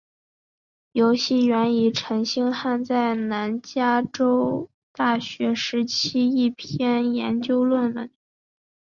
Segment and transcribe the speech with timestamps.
[0.93, 8.09] 游戏源于陈星汉在南加州大学时期的一篇研究论文。